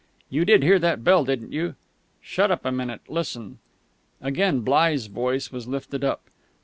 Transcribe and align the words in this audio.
You 0.31 0.45
did 0.45 0.63
hear 0.63 0.79
that 0.79 1.03
bell, 1.03 1.23
didn't 1.23 1.51
you?" 1.51 1.75
"Shut 2.21 2.49
up 2.49 2.65
a 2.65 2.71
minute 2.71 3.01
listen" 3.07 3.59
Again 4.19 4.61
Bligh's 4.61 5.05
voice 5.05 5.51
was 5.51 5.67
lifted 5.67 6.03
up. 6.03 6.21